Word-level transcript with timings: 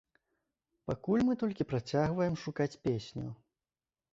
Пакуль 0.91 1.25
мы 1.27 1.35
толькі 1.43 1.67
працягваем 1.73 2.33
шукаць 2.45 2.71
песню. 2.89 3.27